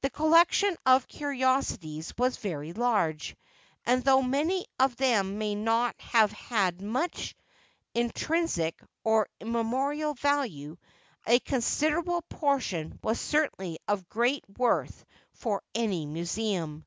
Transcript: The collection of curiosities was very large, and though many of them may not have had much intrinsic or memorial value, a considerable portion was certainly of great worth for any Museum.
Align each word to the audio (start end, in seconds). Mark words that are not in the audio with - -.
The 0.00 0.08
collection 0.08 0.74
of 0.86 1.06
curiosities 1.06 2.16
was 2.16 2.38
very 2.38 2.72
large, 2.72 3.36
and 3.84 4.02
though 4.02 4.22
many 4.22 4.64
of 4.80 4.96
them 4.96 5.36
may 5.36 5.54
not 5.54 5.94
have 6.00 6.32
had 6.32 6.80
much 6.80 7.36
intrinsic 7.92 8.82
or 9.04 9.28
memorial 9.44 10.14
value, 10.14 10.78
a 11.26 11.38
considerable 11.40 12.22
portion 12.30 12.98
was 13.02 13.20
certainly 13.20 13.78
of 13.86 14.08
great 14.08 14.42
worth 14.56 15.04
for 15.34 15.62
any 15.74 16.06
Museum. 16.06 16.86